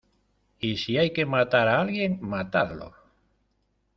¡y 0.59 0.77
si 0.77 0.97
hay 0.97 1.13
que 1.13 1.27
matar 1.27 1.67
a 1.67 1.79
alguien, 1.79 2.17
matadlo! 2.21 2.95